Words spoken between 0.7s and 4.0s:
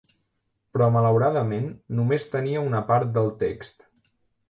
Però malauradament només tenia una part del text.